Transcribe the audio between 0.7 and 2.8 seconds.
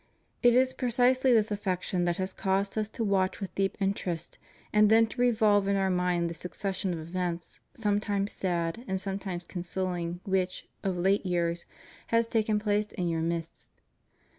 precisely this affection that has caused